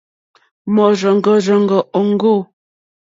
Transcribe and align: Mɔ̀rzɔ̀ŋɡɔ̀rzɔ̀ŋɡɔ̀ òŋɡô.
Mɔ̀rzɔ̀ŋɡɔ̀rzɔ̀ŋɡɔ̀ 0.73 1.81
òŋɡô. 1.99 2.35